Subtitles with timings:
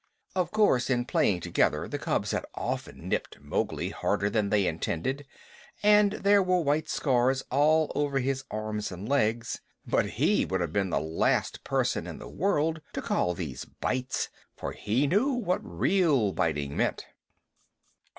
[0.35, 5.27] Of course, in playing together, the cubs had often nipped Mowgli harder than they intended,
[5.83, 9.61] and there were white scars all over his arms and legs.
[9.85, 14.29] But he would have been the last person in the world to call these bites,
[14.57, 17.05] for he knew what real biting meant.